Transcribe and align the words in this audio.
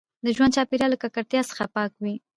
د 0.25 0.27
ژوند 0.35 0.53
چاپیریال 0.55 0.91
له 0.93 0.97
ککړتیا 1.03 1.41
څخه 1.49 1.63
پاک 1.75 1.91
وي. 2.03 2.15